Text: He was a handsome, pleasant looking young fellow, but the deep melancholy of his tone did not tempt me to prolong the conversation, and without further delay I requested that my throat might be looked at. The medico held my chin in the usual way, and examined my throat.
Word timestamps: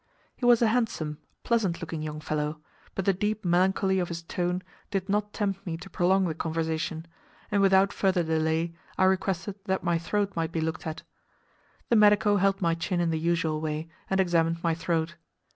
He 0.35 0.45
was 0.47 0.63
a 0.63 0.67
handsome, 0.69 1.19
pleasant 1.43 1.79
looking 1.79 2.01
young 2.01 2.21
fellow, 2.21 2.59
but 2.95 3.05
the 3.05 3.13
deep 3.13 3.45
melancholy 3.45 3.99
of 3.99 4.07
his 4.07 4.23
tone 4.23 4.63
did 4.89 5.07
not 5.09 5.31
tempt 5.31 5.63
me 5.63 5.77
to 5.77 5.91
prolong 5.91 6.25
the 6.25 6.33
conversation, 6.33 7.05
and 7.51 7.61
without 7.61 7.93
further 7.93 8.23
delay 8.23 8.73
I 8.97 9.03
requested 9.03 9.59
that 9.65 9.83
my 9.83 9.99
throat 9.99 10.35
might 10.35 10.51
be 10.51 10.59
looked 10.59 10.87
at. 10.87 11.03
The 11.89 11.97
medico 11.97 12.37
held 12.37 12.63
my 12.63 12.73
chin 12.73 12.99
in 12.99 13.11
the 13.11 13.19
usual 13.19 13.61
way, 13.61 13.89
and 14.09 14.19
examined 14.19 14.63
my 14.63 14.73
throat. 14.73 15.17